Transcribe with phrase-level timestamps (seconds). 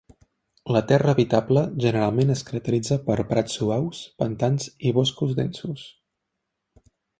[0.75, 5.87] La terra habitable generalment es caracteritza per prats suaus, pantans i boscos densos.